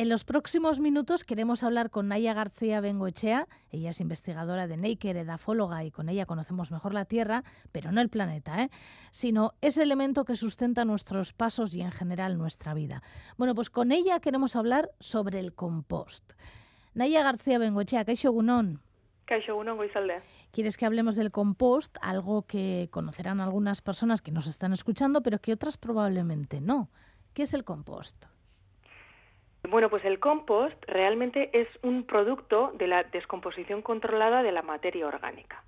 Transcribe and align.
En 0.00 0.08
los 0.08 0.24
próximos 0.24 0.80
minutos 0.80 1.24
queremos 1.24 1.62
hablar 1.62 1.90
con 1.90 2.08
Naya 2.08 2.32
García 2.32 2.80
Bengoechea. 2.80 3.46
Ella 3.70 3.90
es 3.90 4.00
investigadora 4.00 4.66
de 4.66 4.78
Neiker, 4.78 5.14
edafóloga, 5.18 5.84
y 5.84 5.90
con 5.90 6.08
ella 6.08 6.24
conocemos 6.24 6.70
mejor 6.70 6.94
la 6.94 7.04
Tierra, 7.04 7.44
pero 7.70 7.92
no 7.92 8.00
el 8.00 8.08
planeta, 8.08 8.62
¿eh? 8.62 8.70
sino 9.10 9.52
ese 9.60 9.82
elemento 9.82 10.24
que 10.24 10.36
sustenta 10.36 10.86
nuestros 10.86 11.34
pasos 11.34 11.74
y 11.74 11.82
en 11.82 11.90
general 11.90 12.38
nuestra 12.38 12.72
vida. 12.72 13.02
Bueno, 13.36 13.54
pues 13.54 13.68
con 13.68 13.92
ella 13.92 14.20
queremos 14.20 14.56
hablar 14.56 14.90
sobre 15.00 15.38
el 15.38 15.52
compost. 15.52 16.32
Naya 16.94 17.22
García 17.22 17.58
Bengoechea, 17.58 18.06
Kaixo 18.06 18.32
Gunón. 18.32 18.80
Kaixo 19.26 19.54
Gunón, 19.54 19.76
Goizalde. 19.76 20.22
¿Quieres 20.50 20.78
que 20.78 20.86
hablemos 20.86 21.14
del 21.14 21.30
compost? 21.30 21.98
Algo 22.00 22.46
que 22.46 22.88
conocerán 22.90 23.38
algunas 23.38 23.82
personas 23.82 24.22
que 24.22 24.32
nos 24.32 24.46
están 24.46 24.72
escuchando, 24.72 25.22
pero 25.22 25.40
que 25.40 25.52
otras 25.52 25.76
probablemente 25.76 26.62
no. 26.62 26.88
¿Qué 27.34 27.42
es 27.42 27.52
el 27.52 27.64
compost? 27.64 28.24
Bueno, 29.70 29.88
pues 29.88 30.04
el 30.04 30.18
compost 30.18 30.74
realmente 30.88 31.48
es 31.52 31.68
un 31.82 32.02
producto 32.02 32.72
de 32.74 32.88
la 32.88 33.04
descomposición 33.04 33.82
controlada 33.82 34.42
de 34.42 34.50
la 34.50 34.62
materia 34.62 35.06
orgánica. 35.06 35.62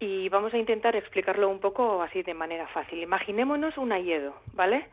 Y 0.00 0.28
vamos 0.30 0.52
a 0.52 0.58
intentar 0.58 0.96
explicarlo 0.96 1.48
un 1.48 1.60
poco 1.60 2.02
así 2.02 2.24
de 2.24 2.34
manera 2.34 2.66
fácil. 2.66 3.00
Imaginémonos 3.00 3.78
un 3.78 3.92
hayedo, 3.92 4.34
¿vale? 4.52 4.88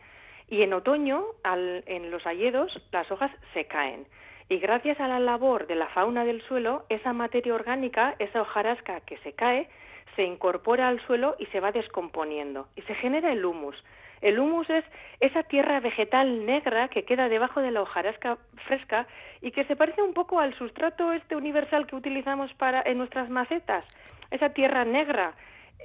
Y 0.50 0.62
en 0.62 0.72
otoño, 0.73 1.26
en 1.44 2.12
los 2.12 2.28
hayedos, 2.28 2.80
las 2.92 3.09
hojas 3.09 3.31
se 3.55 3.66
caen. 3.66 4.05
Y 4.50 4.59
gracias 4.59 5.00
a 5.00 5.08
la 5.08 5.20
labor 5.20 5.66
de 5.66 5.76
la 5.76 5.88
fauna 5.88 6.23
del 6.23 6.44
suelo, 6.44 6.86
esa 6.90 7.14
materia 7.14 7.56
orgánica, 7.56 8.16
esa 8.20 8.44
hojarasca 8.44 9.00
que 9.00 9.17
se 9.20 9.34
cae, 9.34 9.67
se 10.16 10.22
incorpora 10.22 10.90
al 10.90 11.03
suelo 11.08 11.36
y 11.40 11.48
se 11.48 11.59
va 11.59 11.72
descomponiendo. 11.72 12.67
Y 12.76 12.84
se 12.84 12.94
genera 12.94 13.31
el 13.31 13.44
humus. 13.44 13.84
El 14.21 14.39
humus 14.39 14.70
es 14.70 14.85
esa 15.20 15.43
tierra 15.43 15.80
vegetal 15.80 16.45
negra 16.45 16.88
que 16.89 17.03
queda 17.03 17.30
debajo 17.30 17.61
de 17.61 17.71
la 17.71 17.81
hojarasca 17.81 18.38
fresca 18.67 19.07
y 19.41 19.52
que 19.52 19.66
se 19.66 19.75
parece 19.75 20.02
un 20.02 20.13
poco 20.13 20.39
al 20.39 20.53
sustrato 20.57 21.11
este 21.11 21.35
universal 21.35 21.88
que 21.88 21.95
utilizamos 21.95 22.53
para 22.53 22.81
en 22.86 22.97
nuestras 22.97 23.30
macetas. 23.30 23.83
Esa 24.30 24.50
tierra 24.50 24.86
negra, 24.86 25.33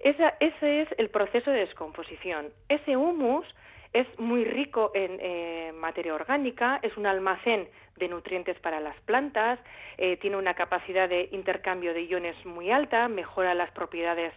esa, 0.04 0.34
ese 0.40 0.82
es 0.82 0.88
el 0.98 1.08
proceso 1.08 1.50
de 1.50 1.60
descomposición. 1.60 2.48
Ese 2.68 2.96
humus 2.96 3.46
es 3.92 4.06
muy 4.18 4.44
rico 4.44 4.90
en 4.94 5.18
eh, 5.20 5.72
materia 5.74 6.14
orgánica, 6.14 6.78
es 6.82 6.94
un 6.98 7.06
almacén 7.06 7.68
de 7.96 8.08
nutrientes 8.08 8.58
para 8.60 8.78
las 8.78 8.98
plantas, 9.00 9.58
eh, 9.96 10.18
tiene 10.18 10.36
una 10.36 10.52
capacidad 10.52 11.08
de 11.08 11.30
intercambio 11.32 11.94
de 11.94 12.02
iones 12.02 12.36
muy 12.44 12.70
alta, 12.70 13.08
mejora 13.08 13.54
las 13.54 13.70
propiedades 13.70 14.34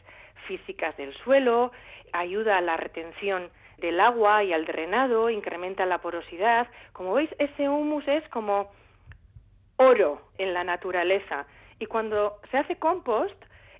físicas 0.47 0.95
del 0.95 1.13
suelo, 1.15 1.73
ayuda 2.13 2.57
a 2.57 2.61
la 2.61 2.77
retención 2.77 3.49
del 3.79 3.99
agua 3.99 4.43
y 4.43 4.53
al 4.53 4.65
drenado, 4.65 5.29
incrementa 5.29 5.85
la 5.85 5.99
porosidad. 5.99 6.67
Como 6.93 7.13
veis, 7.13 7.29
ese 7.39 7.69
humus 7.69 8.07
es 8.07 8.27
como 8.29 8.71
oro 9.77 10.21
en 10.37 10.53
la 10.53 10.63
naturaleza. 10.63 11.45
Y 11.79 11.85
cuando 11.85 12.39
se 12.51 12.57
hace 12.57 12.75
compost 12.77 13.35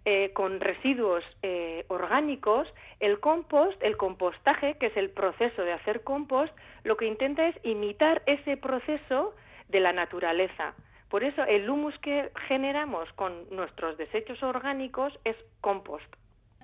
eh, 0.05 0.31
con 0.33 0.61
residuos 0.61 1.23
eh, 1.43 1.85
orgánicos, 1.89 2.67
el 2.99 3.19
compost, 3.19 3.81
el 3.83 3.97
compostaje, 3.97 4.77
que 4.79 4.87
es 4.87 4.97
el 4.97 5.09
proceso 5.09 5.61
de 5.63 5.73
hacer 5.73 6.03
compost, 6.03 6.53
lo 6.83 6.95
que 6.95 7.05
intenta 7.05 7.47
es 7.47 7.55
imitar 7.63 8.21
ese 8.25 8.57
proceso 8.57 9.35
de 9.67 9.79
la 9.81 9.91
naturaleza. 9.91 10.73
Por 11.09 11.23
eso 11.23 11.43
el 11.43 11.69
humus 11.69 11.97
que 11.99 12.31
generamos 12.47 13.11
con 13.13 13.49
nuestros 13.49 13.97
desechos 13.97 14.41
orgánicos 14.43 15.17
es 15.25 15.35
compost. 15.59 16.07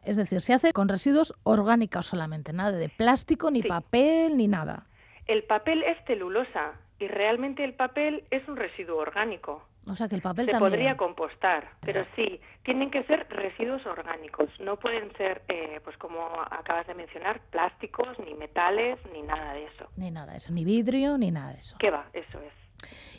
Es 0.05 0.15
decir, 0.15 0.39
se 0.41 0.53
hace 0.53 0.71
con 0.71 0.87
residuos 0.87 1.33
orgánicos 1.43 2.05
solamente, 2.05 2.53
nada 2.53 2.71
de 2.71 2.89
plástico, 2.89 3.49
ni 3.49 3.63
papel, 3.63 4.37
ni 4.37 4.47
nada. 4.47 4.85
El 5.25 5.43
papel 5.43 5.81
es 5.83 5.97
celulosa 6.05 6.73
y 6.99 7.07
realmente 7.07 7.63
el 7.63 7.73
papel 7.73 8.23
es 8.29 8.47
un 8.47 8.55
residuo 8.55 8.97
orgánico. 8.97 9.63
O 9.87 9.95
sea 9.95 10.07
que 10.07 10.15
el 10.15 10.21
papel 10.21 10.49
se 10.49 10.57
podría 10.57 10.97
compostar, 10.97 11.69
pero 11.81 12.05
sí, 12.15 12.39
tienen 12.63 12.89
que 12.89 13.03
ser 13.03 13.27
residuos 13.29 13.85
orgánicos. 13.85 14.49
No 14.59 14.77
pueden 14.77 15.11
ser, 15.15 15.43
eh, 15.47 15.79
pues 15.83 15.95
como 15.97 16.21
acabas 16.49 16.87
de 16.87 16.95
mencionar, 16.95 17.41
plásticos, 17.51 18.17
ni 18.19 18.33
metales, 18.33 18.99
ni 19.11 19.21
nada 19.21 19.53
de 19.53 19.65
eso. 19.65 19.87
Ni 19.95 20.09
nada 20.09 20.31
de 20.31 20.37
eso, 20.37 20.53
ni 20.53 20.65
vidrio, 20.65 21.17
ni 21.17 21.31
nada 21.31 21.53
de 21.53 21.59
eso. 21.59 21.77
¿Qué 21.79 21.91
va? 21.91 22.05
Eso 22.13 22.39
es. 22.39 22.53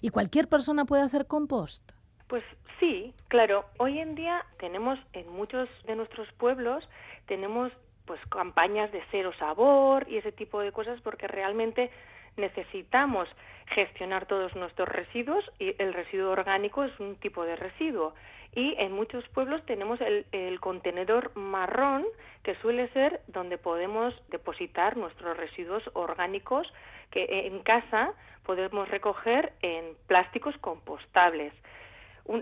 ¿Y 0.00 0.10
cualquier 0.10 0.48
persona 0.48 0.84
puede 0.84 1.02
hacer 1.02 1.26
compost? 1.26 1.92
Pues 2.28 2.42
sí, 2.80 3.14
claro. 3.28 3.66
Hoy 3.78 4.00
en 4.00 4.14
día 4.14 4.44
tenemos 4.58 4.98
en 5.12 5.28
muchos 5.32 5.68
de 5.84 5.94
nuestros 5.96 6.30
pueblos 6.32 6.88
tenemos 7.26 7.72
pues 8.04 8.20
campañas 8.26 8.90
de 8.92 9.02
cero 9.10 9.32
sabor 9.38 10.06
y 10.08 10.16
ese 10.16 10.32
tipo 10.32 10.60
de 10.60 10.72
cosas 10.72 11.00
porque 11.02 11.26
realmente 11.26 11.90
necesitamos 12.36 13.28
gestionar 13.66 14.26
todos 14.26 14.54
nuestros 14.54 14.88
residuos 14.88 15.44
y 15.58 15.74
el 15.82 15.92
residuo 15.92 16.30
orgánico 16.30 16.84
es 16.84 17.00
un 17.00 17.16
tipo 17.16 17.44
de 17.44 17.56
residuo. 17.56 18.14
Y 18.54 18.74
en 18.78 18.92
muchos 18.92 19.26
pueblos 19.30 19.64
tenemos 19.66 20.00
el, 20.00 20.24
el, 20.32 20.60
contenedor 20.60 21.36
marrón 21.36 22.06
que 22.42 22.54
suele 22.56 22.88
ser 22.88 23.20
donde 23.26 23.58
podemos 23.58 24.14
depositar 24.30 24.96
nuestros 24.96 25.36
residuos 25.36 25.82
orgánicos 25.92 26.72
que 27.10 27.46
en 27.46 27.60
casa 27.62 28.14
podemos 28.44 28.88
recoger 28.88 29.52
en 29.62 29.94
plásticos 30.06 30.56
compostables 30.58 31.52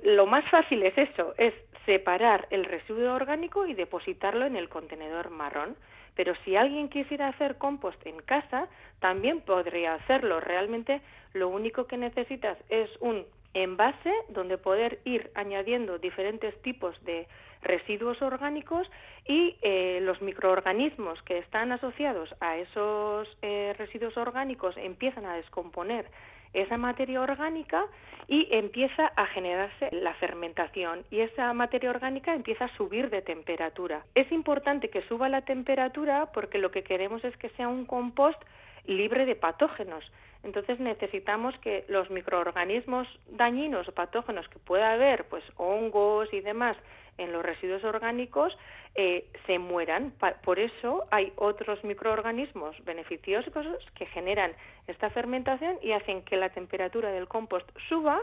lo 0.02 0.26
más 0.26 0.48
fácil 0.50 0.82
es 0.82 0.96
eso, 0.96 1.34
es 1.38 1.54
separar 1.86 2.46
el 2.50 2.64
residuo 2.64 3.14
orgánico 3.14 3.66
y 3.66 3.74
depositarlo 3.74 4.46
en 4.46 4.56
el 4.56 4.68
contenedor 4.68 5.30
marrón. 5.30 5.76
Pero 6.14 6.34
si 6.44 6.56
alguien 6.56 6.88
quisiera 6.88 7.28
hacer 7.28 7.58
compost 7.58 8.04
en 8.06 8.20
casa, 8.20 8.68
también 9.00 9.40
podría 9.40 9.94
hacerlo. 9.94 10.40
Realmente 10.40 11.00
lo 11.32 11.48
único 11.48 11.86
que 11.86 11.96
necesitas 11.96 12.56
es 12.68 12.88
un 13.00 13.24
envase 13.52 14.12
donde 14.28 14.58
poder 14.58 15.00
ir 15.04 15.30
añadiendo 15.34 15.98
diferentes 15.98 16.60
tipos 16.62 16.96
de 17.04 17.26
residuos 17.62 18.20
orgánicos 18.20 18.88
y 19.26 19.56
eh, 19.62 20.00
los 20.02 20.20
microorganismos 20.20 21.20
que 21.22 21.38
están 21.38 21.72
asociados 21.72 22.34
a 22.40 22.58
esos 22.58 23.28
eh, 23.42 23.74
residuos 23.78 24.16
orgánicos 24.16 24.76
empiezan 24.76 25.24
a 25.24 25.36
descomponer 25.36 26.06
esa 26.54 26.78
materia 26.78 27.20
orgánica 27.20 27.84
y 28.26 28.48
empieza 28.50 29.06
a 29.16 29.26
generarse 29.26 29.90
la 29.92 30.14
fermentación 30.14 31.04
y 31.10 31.20
esa 31.20 31.52
materia 31.52 31.90
orgánica 31.90 32.34
empieza 32.34 32.66
a 32.66 32.76
subir 32.76 33.10
de 33.10 33.22
temperatura. 33.22 34.04
Es 34.14 34.30
importante 34.32 34.88
que 34.88 35.02
suba 35.02 35.28
la 35.28 35.42
temperatura 35.42 36.30
porque 36.32 36.58
lo 36.58 36.70
que 36.70 36.82
queremos 36.82 37.22
es 37.24 37.36
que 37.36 37.50
sea 37.50 37.68
un 37.68 37.84
compost 37.84 38.40
libre 38.86 39.26
de 39.26 39.34
patógenos. 39.34 40.04
Entonces 40.42 40.78
necesitamos 40.78 41.56
que 41.58 41.84
los 41.88 42.10
microorganismos 42.10 43.08
dañinos 43.30 43.88
o 43.88 43.92
patógenos 43.92 44.46
que 44.48 44.58
pueda 44.58 44.92
haber, 44.92 45.24
pues 45.24 45.42
hongos 45.56 46.32
y 46.32 46.40
demás, 46.40 46.76
en 47.16 47.32
los 47.32 47.42
residuos 47.42 47.82
orgánicos 47.84 48.56
eh, 48.94 49.26
se 49.46 49.58
mueran. 49.58 50.12
Por 50.44 50.58
eso 50.58 51.04
hay 51.10 51.32
otros 51.36 51.82
microorganismos 51.82 52.76
beneficiosos 52.84 53.78
que 53.94 54.06
generan 54.06 54.52
esta 54.86 55.10
fermentación 55.10 55.78
y 55.82 55.92
hacen 55.92 56.22
que 56.22 56.36
la 56.36 56.50
temperatura 56.50 57.10
del 57.10 57.26
compost 57.26 57.68
suba 57.88 58.20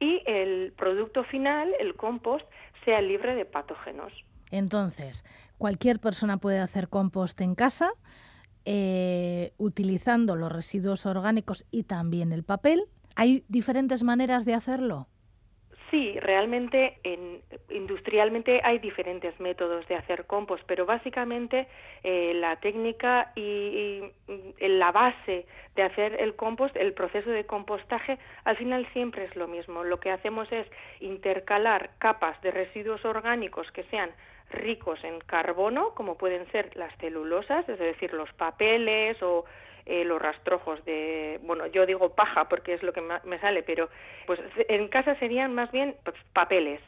y 0.00 0.22
el 0.26 0.72
producto 0.76 1.24
final, 1.24 1.74
el 1.80 1.96
compost, 1.96 2.46
sea 2.84 3.00
libre 3.00 3.34
de 3.34 3.44
patógenos. 3.44 4.12
Entonces, 4.50 5.24
cualquier 5.58 5.98
persona 5.98 6.38
puede 6.38 6.60
hacer 6.60 6.88
compost 6.88 7.40
en 7.40 7.54
casa 7.54 7.90
eh, 8.70 9.54
utilizando 9.56 10.36
los 10.36 10.52
residuos 10.52 11.06
orgánicos 11.06 11.64
y 11.70 11.84
también 11.84 12.32
el 12.32 12.44
papel. 12.44 12.84
¿Hay 13.14 13.42
diferentes 13.48 14.02
maneras 14.02 14.44
de 14.44 14.52
hacerlo? 14.52 15.08
Sí, 15.90 16.18
realmente 16.20 16.98
en, 17.02 17.40
industrialmente 17.70 18.60
hay 18.62 18.78
diferentes 18.78 19.38
métodos 19.40 19.88
de 19.88 19.96
hacer 19.96 20.26
compost, 20.26 20.62
pero 20.66 20.84
básicamente 20.84 21.66
eh, 22.04 22.34
la 22.34 22.56
técnica 22.56 23.32
y, 23.34 24.02
la 24.60 24.92
base 24.92 25.46
de 25.74 25.82
hacer 25.82 26.20
el 26.20 26.34
compost, 26.36 26.76
el 26.76 26.92
proceso 26.92 27.30
de 27.30 27.46
compostaje, 27.46 28.18
al 28.44 28.56
final 28.56 28.86
siempre 28.92 29.24
es 29.24 29.34
lo 29.34 29.48
mismo. 29.48 29.82
Lo 29.82 29.98
que 29.98 30.10
hacemos 30.10 30.50
es 30.52 30.66
intercalar 31.00 31.90
capas 31.98 32.40
de 32.42 32.50
residuos 32.50 33.04
orgánicos 33.04 33.70
que 33.72 33.84
sean 33.84 34.10
ricos 34.50 35.02
en 35.04 35.20
carbono, 35.20 35.94
como 35.94 36.16
pueden 36.18 36.50
ser 36.52 36.76
las 36.76 36.94
celulosas, 36.98 37.66
es 37.68 37.78
decir, 37.78 38.12
los 38.12 38.32
papeles 38.34 39.22
o 39.22 39.44
eh, 39.88 40.04
los 40.04 40.20
rastrojos 40.20 40.84
de, 40.84 41.40
bueno, 41.42 41.66
yo 41.66 41.86
digo 41.86 42.14
paja 42.14 42.48
porque 42.48 42.74
es 42.74 42.82
lo 42.82 42.92
que 42.92 43.00
me 43.00 43.38
sale, 43.40 43.62
pero 43.62 43.88
pues 44.26 44.38
en 44.68 44.88
casa 44.88 45.14
serían 45.16 45.54
más 45.54 45.72
bien 45.72 45.96
pues, 46.04 46.16
papeles. 46.32 46.80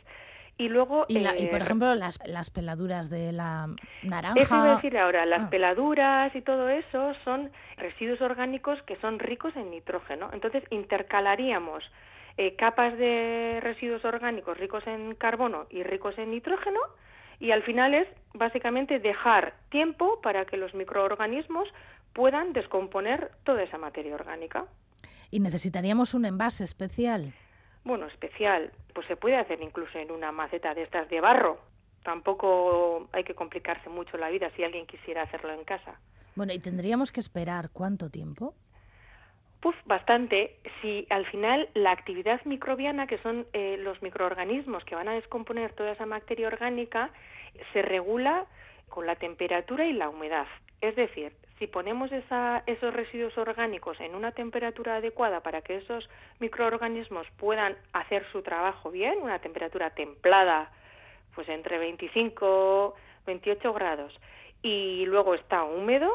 Y 0.58 0.68
luego... 0.68 1.06
Y, 1.08 1.18
y, 1.18 1.46
por 1.46 1.60
eh, 1.60 1.62
ejemplo, 1.62 1.94
las, 1.94 2.18
las 2.26 2.50
peladuras 2.50 3.08
de 3.08 3.32
la 3.32 3.68
naranja... 4.02 4.34
Eso 4.38 4.54
iba 4.54 4.72
a 4.72 4.76
decir 4.76 4.98
ahora, 4.98 5.24
las 5.24 5.44
ah. 5.44 5.50
peladuras 5.50 6.36
y 6.36 6.42
todo 6.42 6.68
eso 6.68 7.14
son 7.24 7.50
residuos 7.78 8.20
orgánicos 8.20 8.82
que 8.82 8.96
son 8.96 9.18
ricos 9.18 9.56
en 9.56 9.70
nitrógeno. 9.70 10.28
Entonces 10.34 10.62
intercalaríamos 10.68 11.82
eh, 12.36 12.56
capas 12.56 12.96
de 12.98 13.60
residuos 13.62 14.04
orgánicos 14.04 14.58
ricos 14.58 14.86
en 14.86 15.14
carbono 15.14 15.66
y 15.70 15.82
ricos 15.82 16.18
en 16.18 16.30
nitrógeno 16.30 16.80
y 17.38 17.52
al 17.52 17.62
final 17.62 17.94
es 17.94 18.06
básicamente 18.34 18.98
dejar 18.98 19.54
tiempo 19.70 20.20
para 20.22 20.44
que 20.44 20.58
los 20.58 20.74
microorganismos 20.74 21.68
puedan 22.12 22.52
descomponer 22.52 23.30
toda 23.44 23.62
esa 23.62 23.78
materia 23.78 24.14
orgánica. 24.14 24.66
¿Y 25.30 25.40
necesitaríamos 25.40 26.14
un 26.14 26.24
envase 26.24 26.64
especial? 26.64 27.32
Bueno, 27.84 28.06
especial, 28.06 28.72
pues 28.94 29.06
se 29.06 29.16
puede 29.16 29.36
hacer 29.36 29.60
incluso 29.62 29.98
en 29.98 30.10
una 30.10 30.32
maceta 30.32 30.74
de 30.74 30.82
estas 30.82 31.08
de 31.08 31.20
barro. 31.20 31.58
Tampoco 32.02 33.08
hay 33.12 33.24
que 33.24 33.34
complicarse 33.34 33.88
mucho 33.88 34.16
la 34.16 34.30
vida 34.30 34.50
si 34.56 34.64
alguien 34.64 34.86
quisiera 34.86 35.22
hacerlo 35.22 35.52
en 35.52 35.64
casa. 35.64 35.98
Bueno, 36.34 36.52
¿y 36.52 36.58
tendríamos 36.58 37.12
que 37.12 37.20
esperar 37.20 37.70
cuánto 37.72 38.10
tiempo? 38.10 38.54
Pues 39.60 39.76
bastante. 39.84 40.56
Si 40.80 41.06
al 41.10 41.26
final 41.26 41.68
la 41.74 41.92
actividad 41.92 42.40
microbiana, 42.44 43.06
que 43.06 43.18
son 43.18 43.46
eh, 43.52 43.76
los 43.78 44.00
microorganismos 44.00 44.84
que 44.84 44.94
van 44.94 45.08
a 45.08 45.12
descomponer 45.12 45.72
toda 45.74 45.92
esa 45.92 46.06
materia 46.06 46.48
orgánica, 46.48 47.10
se 47.72 47.82
regula 47.82 48.46
con 48.88 49.06
la 49.06 49.16
temperatura 49.16 49.86
y 49.86 49.92
la 49.92 50.08
humedad. 50.08 50.46
Es 50.80 50.96
decir, 50.96 51.32
si 51.60 51.66
ponemos 51.66 52.10
esos 52.10 52.94
residuos 52.94 53.36
orgánicos 53.36 54.00
en 54.00 54.14
una 54.14 54.32
temperatura 54.32 54.96
adecuada 54.96 55.40
para 55.40 55.60
que 55.60 55.76
esos 55.76 56.08
microorganismos 56.38 57.26
puedan 57.36 57.76
hacer 57.92 58.24
su 58.32 58.40
trabajo 58.40 58.90
bien, 58.90 59.18
una 59.20 59.40
temperatura 59.40 59.90
templada, 59.90 60.72
pues 61.34 61.48
entre 61.50 61.78
25 61.78 62.94
28 63.26 63.72
grados, 63.74 64.18
y 64.62 65.04
luego 65.04 65.34
está 65.34 65.64
húmedo, 65.64 66.10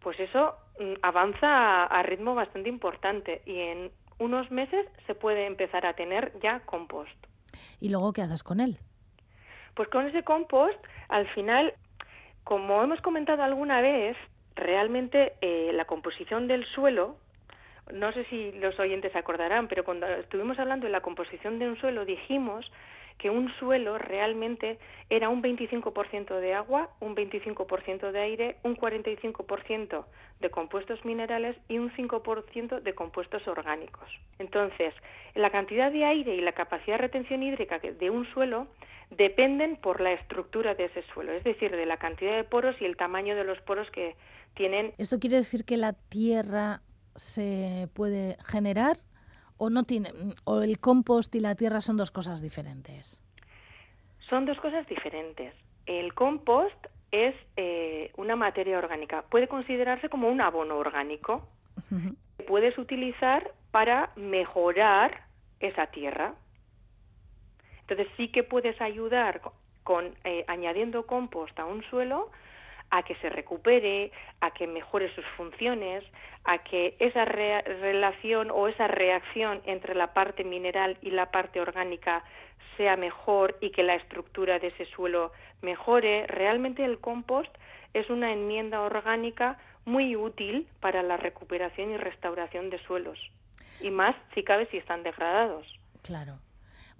pues 0.00 0.20
eso 0.20 0.56
mm, 0.78 0.92
avanza 1.00 1.84
a, 1.84 2.02
ritmo 2.02 2.34
bastante 2.34 2.68
importante 2.68 3.40
y 3.46 3.60
en 3.60 3.90
unos 4.18 4.50
meses 4.50 4.86
se 5.06 5.14
puede 5.14 5.46
empezar 5.46 5.86
a 5.86 5.94
tener 5.94 6.38
ya 6.40 6.60
compost. 6.66 7.16
¿Y 7.80 7.88
luego 7.88 8.12
qué 8.12 8.20
haces 8.20 8.42
con 8.42 8.60
él? 8.60 8.76
Pues 9.74 9.88
con 9.88 10.06
ese 10.06 10.22
compost, 10.22 10.78
al 11.08 11.26
final, 11.28 11.72
como 12.44 12.82
hemos 12.82 13.00
comentado 13.00 13.42
alguna 13.42 13.80
vez, 13.80 14.18
realmente 14.56 15.34
eh, 15.40 15.70
la 15.72 15.84
composición 15.84 16.48
del 16.48 16.64
suelo, 16.66 17.16
no 17.92 18.12
sé 18.12 18.24
si 18.26 18.52
los 18.52 18.78
oyentes 18.78 19.14
acordarán, 19.16 19.68
pero 19.68 19.84
cuando 19.84 20.06
estuvimos 20.06 20.58
hablando 20.58 20.86
de 20.86 20.92
la 20.92 21.00
composición 21.00 21.58
de 21.58 21.68
un 21.68 21.78
suelo 21.78 22.04
dijimos 22.04 22.70
que 23.18 23.30
un 23.30 23.52
suelo 23.58 23.98
realmente 23.98 24.78
era 25.08 25.28
un 25.28 25.42
25% 25.42 26.40
de 26.40 26.54
agua, 26.54 26.88
un 27.00 27.14
25% 27.14 28.10
de 28.10 28.20
aire, 28.20 28.56
un 28.64 28.76
45% 28.76 30.04
de 30.40 30.50
compuestos 30.50 31.04
minerales 31.04 31.56
y 31.68 31.78
un 31.78 31.92
5% 31.92 32.80
de 32.80 32.94
compuestos 32.94 33.46
orgánicos. 33.46 34.08
Entonces, 34.38 34.94
la 35.34 35.50
cantidad 35.50 35.92
de 35.92 36.04
aire 36.04 36.34
y 36.34 36.40
la 36.40 36.52
capacidad 36.52 36.96
de 36.96 37.02
retención 37.02 37.42
hídrica 37.42 37.78
de 37.78 38.10
un 38.10 38.26
suelo 38.32 38.66
dependen 39.10 39.76
por 39.76 40.00
la 40.00 40.12
estructura 40.12 40.74
de 40.74 40.86
ese 40.86 41.02
suelo, 41.14 41.32
es 41.32 41.44
decir, 41.44 41.70
de 41.70 41.86
la 41.86 41.98
cantidad 41.98 42.36
de 42.36 42.44
poros 42.44 42.74
y 42.80 42.86
el 42.86 42.96
tamaño 42.96 43.36
de 43.36 43.44
los 43.44 43.60
poros 43.60 43.90
que 43.90 44.16
tienen. 44.54 44.92
¿Esto 44.98 45.18
quiere 45.18 45.36
decir 45.36 45.64
que 45.64 45.76
la 45.76 45.92
tierra 45.92 46.82
se 47.14 47.88
puede 47.94 48.36
generar 48.46 48.96
o 49.56 49.70
no 49.70 49.84
tiene 49.84 50.10
o 50.44 50.62
el 50.62 50.78
compost 50.78 51.34
y 51.34 51.40
la 51.40 51.54
tierra 51.54 51.80
son 51.80 51.96
dos 51.96 52.10
cosas 52.10 52.42
diferentes? 52.42 53.22
Son 54.28 54.44
dos 54.46 54.58
cosas 54.58 54.86
diferentes. 54.86 55.54
El 55.86 56.14
compost 56.14 56.86
es 57.10 57.34
eh, 57.56 58.10
una 58.16 58.36
materia 58.36 58.78
orgánica. 58.78 59.22
Puede 59.30 59.46
considerarse 59.46 60.08
como 60.08 60.28
un 60.28 60.40
abono 60.40 60.76
orgánico. 60.76 61.46
Puedes 62.46 62.78
utilizar 62.78 63.52
para 63.70 64.10
mejorar 64.16 65.26
esa 65.60 65.88
tierra. 65.88 66.34
Entonces 67.82 68.08
sí 68.16 68.28
que 68.28 68.42
puedes 68.42 68.80
ayudar 68.80 69.42
con, 69.84 70.14
eh, 70.24 70.44
añadiendo 70.48 71.06
compost 71.06 71.58
a 71.58 71.66
un 71.66 71.82
suelo 71.84 72.30
a 72.92 73.02
que 73.02 73.14
se 73.16 73.30
recupere, 73.30 74.12
a 74.40 74.50
que 74.50 74.66
mejore 74.66 75.12
sus 75.14 75.24
funciones, 75.36 76.04
a 76.44 76.58
que 76.58 76.94
esa 76.98 77.24
relación 77.24 78.50
o 78.50 78.68
esa 78.68 78.86
reacción 78.86 79.62
entre 79.64 79.94
la 79.94 80.12
parte 80.12 80.44
mineral 80.44 80.98
y 81.00 81.10
la 81.10 81.30
parte 81.30 81.58
orgánica 81.60 82.22
sea 82.76 82.96
mejor 82.96 83.56
y 83.62 83.70
que 83.70 83.82
la 83.82 83.94
estructura 83.94 84.58
de 84.58 84.68
ese 84.68 84.84
suelo 84.84 85.32
mejore. 85.62 86.26
Realmente 86.26 86.84
el 86.84 87.00
compost 87.00 87.50
es 87.94 88.10
una 88.10 88.30
enmienda 88.30 88.82
orgánica 88.82 89.58
muy 89.86 90.14
útil 90.14 90.68
para 90.80 91.02
la 91.02 91.16
recuperación 91.16 91.92
y 91.92 91.96
restauración 91.96 92.68
de 92.68 92.78
suelos. 92.80 93.18
Y 93.80 93.90
más 93.90 94.14
si 94.34 94.44
cabe 94.44 94.66
si 94.66 94.76
están 94.76 95.02
degradados. 95.02 95.66
Claro. 96.02 96.34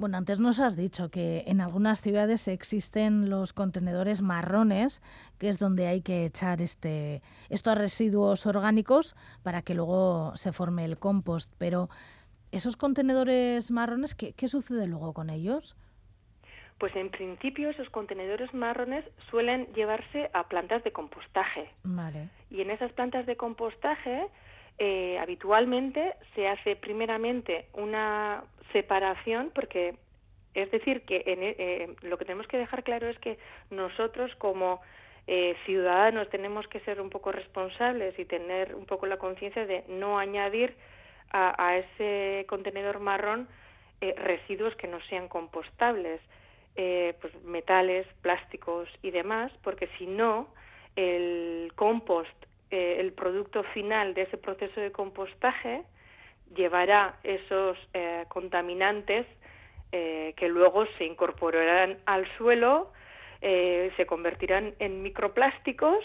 Bueno, 0.02 0.18
antes 0.18 0.40
nos 0.40 0.58
has 0.58 0.76
dicho 0.76 1.12
que 1.12 1.44
en 1.46 1.60
algunas 1.60 2.00
ciudades 2.00 2.48
existen 2.48 3.30
los 3.30 3.52
contenedores 3.52 4.20
marrones, 4.20 5.00
que 5.38 5.48
es 5.48 5.60
donde 5.60 5.86
hay 5.86 6.02
que 6.02 6.24
echar 6.24 6.60
este, 6.60 7.22
estos 7.50 7.78
residuos 7.78 8.44
orgánicos 8.44 9.14
para 9.44 9.62
que 9.62 9.76
luego 9.76 10.32
se 10.34 10.50
forme 10.50 10.84
el 10.84 10.98
compost. 10.98 11.54
Pero 11.56 11.88
esos 12.50 12.76
contenedores 12.76 13.70
marrones, 13.70 14.16
¿qué, 14.16 14.32
qué 14.32 14.48
sucede 14.48 14.88
luego 14.88 15.12
con 15.12 15.30
ellos? 15.30 15.76
Pues 16.78 16.96
en 16.96 17.08
principio 17.08 17.70
esos 17.70 17.88
contenedores 17.88 18.52
marrones 18.52 19.04
suelen 19.30 19.72
llevarse 19.72 20.30
a 20.34 20.48
plantas 20.48 20.82
de 20.82 20.90
compostaje. 20.90 21.70
Vale. 21.84 22.28
Y 22.50 22.60
en 22.60 22.72
esas 22.72 22.90
plantas 22.90 23.24
de 23.24 23.36
compostaje 23.36 24.26
eh, 24.84 25.16
habitualmente 25.20 26.16
se 26.34 26.48
hace 26.48 26.74
primeramente 26.74 27.66
una 27.74 28.42
separación 28.72 29.52
porque 29.54 29.94
es 30.54 30.72
decir 30.72 31.02
que 31.02 31.22
en, 31.24 31.40
e, 31.40 31.54
eh, 31.56 31.94
lo 32.02 32.18
que 32.18 32.24
tenemos 32.24 32.48
que 32.48 32.58
dejar 32.58 32.82
claro 32.82 33.06
es 33.06 33.16
que 33.20 33.38
nosotros 33.70 34.34
como 34.38 34.80
eh, 35.28 35.54
ciudadanos 35.66 36.28
tenemos 36.30 36.66
que 36.66 36.80
ser 36.80 37.00
un 37.00 37.10
poco 37.10 37.30
responsables 37.30 38.18
y 38.18 38.24
tener 38.24 38.74
un 38.74 38.84
poco 38.84 39.06
la 39.06 39.18
conciencia 39.18 39.66
de 39.66 39.84
no 39.86 40.18
añadir 40.18 40.74
a, 41.30 41.76
ese 41.76 42.44
contenedor 42.48 42.98
marrón 42.98 43.46
residuos 44.00 44.74
que 44.74 44.88
no 44.88 45.00
sean 45.08 45.28
compostables, 45.28 46.20
pues 46.74 47.44
metales, 47.44 48.06
plásticos 48.20 48.88
y 49.00 49.12
demás, 49.12 49.52
porque 49.62 49.88
si 49.96 50.06
no 50.06 50.48
el 50.96 51.72
compost 51.74 52.36
eh, 52.72 53.00
el 53.00 53.12
producto 53.12 53.62
final 53.74 54.14
de 54.14 54.22
ese 54.22 54.38
proceso 54.38 54.80
de 54.80 54.90
compostaje 54.90 55.82
llevará 56.56 57.18
esos 57.22 57.76
eh, 57.92 58.24
contaminantes 58.28 59.26
eh, 59.92 60.32
que 60.38 60.48
luego 60.48 60.86
se 60.96 61.04
incorporarán 61.04 61.98
al 62.06 62.26
suelo, 62.38 62.90
se 63.42 64.06
convertirán 64.06 64.74
en 64.78 65.02
microplásticos 65.02 65.98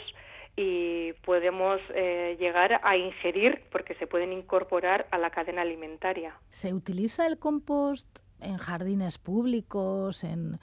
y 0.55 1.13
podemos 1.23 1.79
llegar 1.93 2.81
a 2.83 2.97
ingerir 2.97 3.61
porque 3.71 3.93
se 3.93 4.07
pueden 4.07 4.33
incorporar 4.33 5.05
a 5.11 5.19
la 5.19 5.29
cadena 5.29 5.61
alimentaria. 5.61 6.33
¿Se 6.49 6.73
utiliza 6.73 7.27
el 7.27 7.37
compost 7.37 8.07
en 8.41 8.57
jardines 8.57 9.19
públicos, 9.19 10.23
en, 10.23 10.57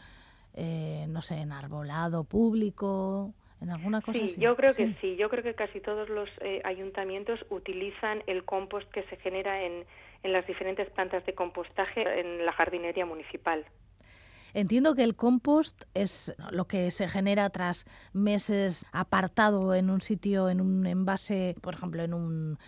no 1.12 1.22
sé, 1.22 1.36
en 1.36 1.52
arbolado 1.52 2.24
público? 2.24 3.34
Alguna 3.70 4.00
cosa 4.00 4.18
sí, 4.18 4.34
yo 4.38 4.56
creo 4.56 4.74
que 4.74 4.94
sí. 5.00 5.16
Yo 5.16 5.28
creo 5.28 5.42
que 5.42 5.54
casi 5.54 5.80
todos 5.80 6.08
los 6.08 6.28
eh, 6.40 6.60
ayuntamientos 6.64 7.44
utilizan 7.50 8.22
el 8.26 8.44
compost 8.44 8.90
que 8.90 9.02
se 9.04 9.16
genera 9.16 9.62
en, 9.62 9.84
en 10.22 10.32
las 10.32 10.46
diferentes 10.46 10.90
plantas 10.90 11.24
de 11.26 11.34
compostaje 11.34 12.20
en 12.20 12.44
la 12.44 12.52
jardinería 12.52 13.06
municipal. 13.06 13.64
Entiendo 14.54 14.94
que 14.94 15.02
el 15.02 15.16
compost 15.16 15.84
es 15.94 16.34
lo 16.52 16.66
que 16.66 16.92
se 16.92 17.08
genera 17.08 17.50
tras 17.50 17.86
meses 18.12 18.86
apartado 18.92 19.74
en 19.74 19.90
un 19.90 20.00
sitio, 20.00 20.48
en 20.48 20.60
un 20.60 20.86
envase, 20.86 21.56
por 21.60 21.74
ejemplo, 21.74 22.02
en 22.02 22.14
un 22.14 22.58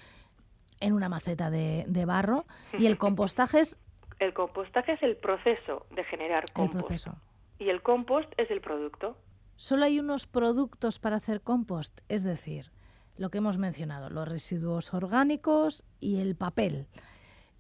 en 0.81 0.93
una 0.93 1.09
maceta 1.09 1.49
de, 1.49 1.85
de 1.87 2.05
barro. 2.05 2.45
Y 2.77 2.87
el 2.87 2.99
compostaje 2.99 3.61
es 3.61 3.79
el 4.19 4.33
compostaje 4.33 4.93
es 4.93 5.03
el 5.03 5.17
proceso 5.17 5.87
de 5.91 6.05
generar 6.05 6.45
compost. 6.53 6.75
El 6.75 6.81
proceso. 6.81 7.17
Y 7.59 7.69
el 7.69 7.83
compost 7.83 8.33
es 8.39 8.51
el 8.51 8.61
producto. 8.61 9.17
Solo 9.57 9.85
hay 9.85 9.99
unos 9.99 10.27
productos 10.27 10.99
para 10.99 11.17
hacer 11.17 11.41
compost, 11.41 12.01
es 12.09 12.23
decir, 12.23 12.71
lo 13.17 13.31
que 13.31 13.39
hemos 13.39 13.59
mencionado, 13.59 14.11
los 14.11 14.29
residuos 14.29 14.93
orgánicos 14.93 15.85
y 16.01 16.21
el 16.21 16.37
papel. 16.37 16.87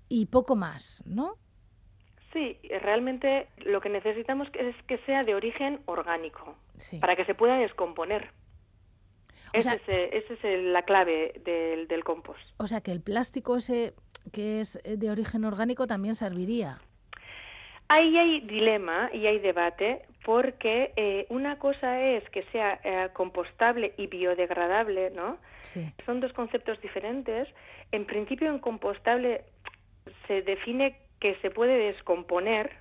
Y 0.09 0.27
poco 0.27 0.57
más, 0.57 1.03
¿no? 1.07 1.35
Sí, 2.33 2.59
realmente 2.83 3.49
lo 3.59 3.81
que 3.81 3.89
necesitamos 3.89 4.49
es 4.53 4.77
que 4.87 4.99
sea 4.99 5.25
de 5.25 5.35
origen 5.35 5.81
orgánico, 5.87 6.55
para 7.01 7.17
que 7.17 7.25
se 7.25 7.35
pueda 7.35 7.57
descomponer. 7.57 8.31
esa 9.55 9.75
es, 9.75 10.65
la 10.65 10.83
clave 10.83 11.41
del, 11.45 11.89
del 11.89 12.05
compost. 12.05 12.47
O 12.59 12.67
sea 12.67 12.83
que 12.83 12.93
el 12.93 13.01
plástico 13.01 13.57
ese 13.57 13.95
que 14.33 14.61
es 14.61 14.81
de 14.85 15.11
origen 15.11 15.45
orgánico 15.45 15.87
también 15.87 16.15
serviría. 16.15 16.79
Ahí 17.89 18.17
hay 18.17 18.41
dilema 18.41 19.11
y 19.13 19.27
hay 19.27 19.39
debate 19.39 20.03
porque 20.27 20.93
eh, 20.97 21.25
una 21.29 21.57
cosa 21.61 22.03
es 22.03 22.29
que 22.31 22.43
sea 22.51 22.81
eh, 22.83 23.11
compostable 23.13 23.95
y 23.97 24.09
biodegradable, 24.09 25.11
¿no? 25.11 25.39
Sí. 25.63 25.89
Son 26.05 26.19
dos 26.19 26.33
conceptos 26.33 26.81
diferentes. 26.81 27.47
En 27.93 28.07
principio, 28.07 28.51
en 28.51 28.59
compostable 28.59 29.45
se 30.27 30.43
define 30.43 30.99
que 31.21 31.37
se 31.43 31.53
puede 31.53 31.79
descomponer 31.79 32.73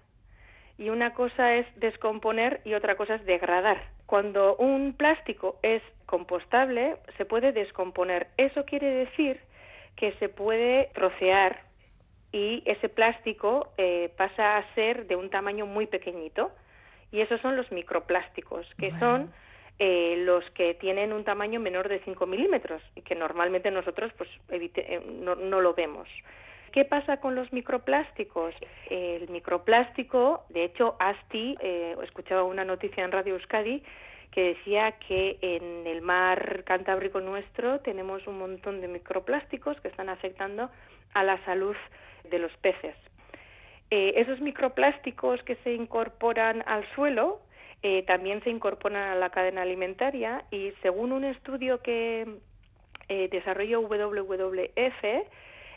y 0.80 0.90
una 0.90 1.14
cosa 1.14 1.54
es 1.54 1.68
descomponer 1.76 2.62
y 2.66 2.74
otra 2.74 2.96
cosa 2.96 3.14
es 3.14 3.26
degradar. 3.28 3.92
Cuando 4.08 4.56
un 4.56 4.94
plástico 4.94 5.60
es 5.62 5.84
compostable, 6.08 6.98
se 7.16 7.26
puede 7.26 7.52
descomponer. 7.52 8.26
Eso 8.38 8.66
quiere 8.66 8.90
decir 8.90 9.40
que 9.96 10.14
se 10.14 10.30
puede 10.30 10.90
trocear 10.96 11.62
y 12.32 12.64
ese 12.66 12.90
plástico 12.90 13.72
eh, 13.78 14.12
pasa 14.18 14.58
a 14.58 14.74
ser 14.74 15.06
de 15.06 15.16
un 15.16 15.30
tamaño 15.30 15.68
muy 15.68 15.86
pequeñito. 15.86 16.52
Y 17.16 17.22
esos 17.22 17.40
son 17.40 17.56
los 17.56 17.72
microplásticos, 17.72 18.68
que 18.78 18.92
son 19.00 19.32
eh, 19.80 20.16
los 20.26 20.44
que 20.52 20.74
tienen 20.74 21.14
un 21.14 21.24
tamaño 21.24 21.62
menor 21.62 21.88
de 21.88 22.02
5 22.02 22.26
milímetros 22.26 22.82
y 22.94 23.04
que 23.04 23.16
normalmente 23.16 23.72
nosotros 23.72 24.12
pues, 24.18 24.30
eh, 24.50 25.02
no, 25.22 25.36
no 25.36 25.62
lo 25.62 25.74
vemos. 25.74 26.10
¿Qué 26.74 26.84
pasa 26.84 27.22
con 27.22 27.34
los 27.34 27.54
microplásticos? 27.54 28.54
El 28.90 29.30
microplástico, 29.30 30.44
de 30.50 30.66
hecho, 30.66 30.98
ASTI, 31.00 31.56
eh, 31.62 31.96
escuchaba 32.04 32.44
una 32.44 32.66
noticia 32.66 33.06
en 33.06 33.14
Radio 33.14 33.36
Euskadi 33.36 33.82
que 34.32 34.50
decía 34.56 34.92
que 35.08 35.38
en 35.42 35.88
el 35.88 36.02
mar 36.02 36.66
Cantábrico 36.66 37.22
nuestro 37.22 37.80
tenemos 37.80 38.28
un 38.28 38.40
montón 38.40 38.82
de 38.82 38.90
microplásticos 38.90 39.80
que 39.80 39.88
están 39.88 40.10
afectando 40.10 40.70
a 41.14 41.24
la 41.24 41.42
salud 41.46 41.78
de 42.30 42.40
los 42.40 42.52
peces. 42.58 42.98
Eh, 43.98 44.20
esos 44.20 44.42
microplásticos 44.42 45.42
que 45.44 45.56
se 45.64 45.72
incorporan 45.72 46.66
al 46.66 46.86
suelo 46.96 47.40
eh, 47.82 48.04
también 48.04 48.44
se 48.44 48.50
incorporan 48.50 49.02
a 49.02 49.16
la 49.16 49.30
cadena 49.30 49.62
alimentaria 49.62 50.44
y 50.52 50.74
según 50.82 51.14
un 51.14 51.24
estudio 51.24 51.82
que 51.82 52.28
eh, 53.08 53.30
desarrolló 53.32 53.80
WWF, 53.80 55.04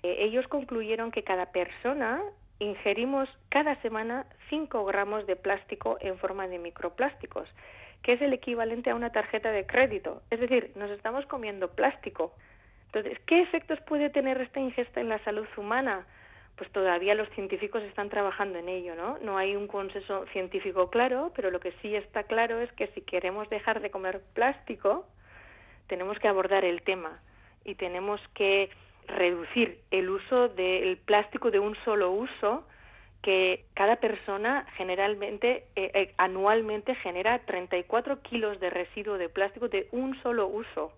ellos 0.02 0.48
concluyeron 0.48 1.12
que 1.12 1.22
cada 1.22 1.52
persona 1.52 2.20
ingerimos 2.58 3.28
cada 3.50 3.80
semana 3.82 4.26
5 4.50 4.84
gramos 4.84 5.24
de 5.28 5.36
plástico 5.36 5.96
en 6.00 6.18
forma 6.18 6.48
de 6.48 6.58
microplásticos, 6.58 7.48
que 8.02 8.14
es 8.14 8.20
el 8.20 8.32
equivalente 8.32 8.90
a 8.90 8.96
una 8.96 9.12
tarjeta 9.12 9.52
de 9.52 9.64
crédito. 9.64 10.22
Es 10.30 10.40
decir, 10.40 10.72
nos 10.74 10.90
estamos 10.90 11.24
comiendo 11.26 11.70
plástico. 11.70 12.34
Entonces, 12.86 13.16
¿qué 13.26 13.42
efectos 13.42 13.78
puede 13.82 14.10
tener 14.10 14.40
esta 14.40 14.58
ingesta 14.58 15.00
en 15.00 15.08
la 15.08 15.22
salud 15.22 15.46
humana? 15.56 16.04
Pues 16.58 16.70
todavía 16.72 17.14
los 17.14 17.28
científicos 17.30 17.82
están 17.84 18.10
trabajando 18.10 18.58
en 18.58 18.68
ello, 18.68 18.96
¿no? 18.96 19.18
No 19.18 19.38
hay 19.38 19.54
un 19.54 19.68
consenso 19.68 20.26
científico 20.32 20.90
claro, 20.90 21.32
pero 21.34 21.50
lo 21.52 21.60
que 21.60 21.72
sí 21.80 21.94
está 21.94 22.24
claro 22.24 22.60
es 22.60 22.70
que 22.72 22.88
si 22.88 23.00
queremos 23.00 23.48
dejar 23.48 23.80
de 23.80 23.90
comer 23.90 24.20
plástico, 24.34 25.06
tenemos 25.86 26.18
que 26.18 26.26
abordar 26.26 26.64
el 26.64 26.82
tema 26.82 27.20
y 27.64 27.76
tenemos 27.76 28.20
que 28.34 28.70
reducir 29.06 29.80
el 29.90 30.10
uso 30.10 30.48
del 30.48 30.98
plástico 30.98 31.50
de 31.50 31.60
un 31.60 31.76
solo 31.84 32.10
uso 32.10 32.66
que 33.22 33.64
cada 33.74 33.96
persona 33.96 34.66
generalmente 34.76 35.64
eh, 35.76 35.90
eh, 35.94 36.14
anualmente 36.18 36.94
genera 36.96 37.38
34 37.40 38.22
kilos 38.22 38.60
de 38.60 38.70
residuo 38.70 39.18
de 39.18 39.28
plástico 39.28 39.68
de 39.68 39.88
un 39.92 40.20
solo 40.22 40.46
uso 40.46 40.92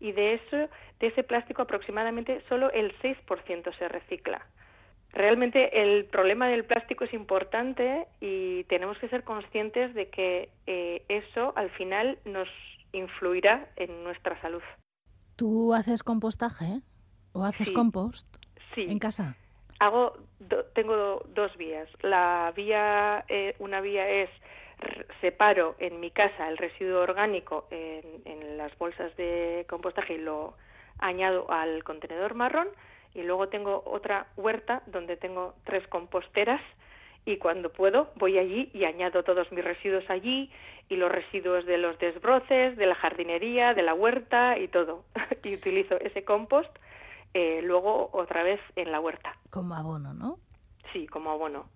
y 0.00 0.12
de 0.12 0.34
eso 0.34 0.56
de 1.00 1.06
ese 1.06 1.22
plástico 1.22 1.62
aproximadamente 1.62 2.42
solo 2.48 2.70
el 2.72 2.96
6% 2.98 3.76
se 3.78 3.88
recicla. 3.88 4.46
Realmente 5.16 5.82
el 5.82 6.04
problema 6.04 6.46
del 6.48 6.66
plástico 6.66 7.04
es 7.04 7.14
importante 7.14 8.06
y 8.20 8.64
tenemos 8.64 8.98
que 8.98 9.08
ser 9.08 9.24
conscientes 9.24 9.94
de 9.94 10.10
que 10.10 10.50
eh, 10.66 11.06
eso 11.08 11.54
al 11.56 11.70
final 11.70 12.18
nos 12.26 12.48
influirá 12.92 13.66
en 13.76 14.04
nuestra 14.04 14.38
salud. 14.42 14.60
¿Tú 15.34 15.72
haces 15.72 16.02
compostaje 16.02 16.82
o 17.32 17.44
haces 17.44 17.70
compost 17.70 18.26
en 18.76 18.98
casa? 18.98 19.38
Hago, 19.78 20.18
tengo 20.74 21.22
dos 21.34 21.56
vías. 21.56 21.88
La 22.02 22.52
vía, 22.54 23.24
eh, 23.28 23.56
una 23.58 23.80
vía 23.80 24.06
es 24.06 24.28
separo 25.22 25.76
en 25.78 25.98
mi 25.98 26.10
casa 26.10 26.46
el 26.46 26.58
residuo 26.58 27.00
orgánico 27.00 27.66
en, 27.70 28.58
las 28.58 28.76
bolsas 28.76 29.16
de 29.16 29.64
compostaje 29.66 30.14
y 30.14 30.18
lo 30.18 30.54
añado 30.98 31.50
al 31.50 31.84
contenedor 31.84 32.34
marrón 32.34 32.68
y 33.16 33.22
luego 33.22 33.48
tengo 33.48 33.82
otra 33.86 34.26
huerta 34.36 34.82
donde 34.86 35.16
tengo 35.16 35.54
tres 35.64 35.86
composteras 35.88 36.60
y 37.24 37.38
cuando 37.38 37.72
puedo 37.72 38.10
voy 38.16 38.38
allí 38.38 38.70
y 38.72 38.84
añado 38.84 39.24
todos 39.24 39.50
mis 39.52 39.64
residuos 39.64 40.04
allí 40.08 40.50
y 40.88 40.96
los 40.96 41.10
residuos 41.10 41.64
de 41.66 41.78
los 41.78 41.98
desbroces, 41.98 42.76
de 42.76 42.86
la 42.86 42.94
jardinería, 42.94 43.74
de 43.74 43.82
la 43.82 43.94
huerta 43.94 44.58
y 44.58 44.68
todo. 44.68 45.04
y 45.42 45.54
utilizo 45.54 45.98
ese 45.98 46.24
compost 46.24 46.70
eh, 47.34 47.60
luego 47.62 48.10
otra 48.12 48.42
vez 48.42 48.60
en 48.76 48.92
la 48.92 49.00
huerta. 49.00 49.36
Como 49.50 49.74
abono, 49.74 50.14
¿no? 50.14 50.38
Sí, 50.92 51.06
como 51.06 51.30
abono. 51.30 51.68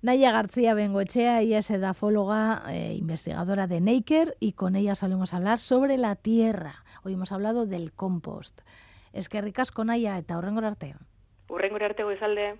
Naya 0.00 0.32
García 0.32 0.74
Bengochea, 0.74 1.40
ella 1.42 1.58
es 1.58 1.70
edafóloga, 1.70 2.64
eh, 2.70 2.94
investigadora 2.94 3.68
de 3.68 3.80
Naker 3.80 4.36
y 4.40 4.54
con 4.54 4.74
ella 4.74 4.96
solemos 4.96 5.32
hablar 5.32 5.60
sobre 5.60 5.96
la 5.96 6.16
tierra. 6.16 6.84
Hoy 7.04 7.12
hemos 7.12 7.30
hablado 7.30 7.66
del 7.66 7.92
compost. 7.92 8.62
Eskerrik 9.12 9.58
asko 9.58 9.84
naia 9.84 10.16
eta 10.18 10.38
horrengor 10.38 10.64
arte. 10.64 10.94
Horrengor 11.48 11.84
arte 11.84 12.04
goizalde. 12.04 12.54